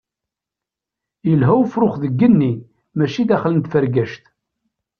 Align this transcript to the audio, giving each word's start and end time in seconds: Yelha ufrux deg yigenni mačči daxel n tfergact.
Yelha 1.29 1.51
ufrux 1.61 1.95
deg 2.01 2.13
yigenni 2.13 2.51
mačči 2.97 3.23
daxel 3.29 3.53
n 3.57 3.61
tfergact. 3.65 4.25